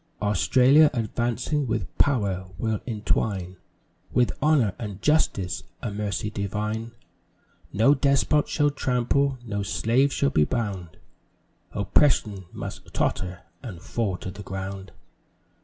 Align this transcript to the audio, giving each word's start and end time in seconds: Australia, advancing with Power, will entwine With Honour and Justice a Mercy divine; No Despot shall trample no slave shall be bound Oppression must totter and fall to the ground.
Australia, 0.19 0.89
advancing 0.95 1.67
with 1.67 1.95
Power, 1.99 2.47
will 2.57 2.79
entwine 2.87 3.57
With 4.11 4.31
Honour 4.41 4.73
and 4.79 4.99
Justice 4.99 5.61
a 5.83 5.91
Mercy 5.91 6.31
divine; 6.31 6.93
No 7.71 7.93
Despot 7.93 8.49
shall 8.49 8.71
trample 8.71 9.37
no 9.45 9.61
slave 9.61 10.11
shall 10.11 10.31
be 10.31 10.43
bound 10.43 10.97
Oppression 11.71 12.45
must 12.51 12.91
totter 12.95 13.41
and 13.61 13.79
fall 13.79 14.17
to 14.17 14.31
the 14.31 14.41
ground. 14.41 14.91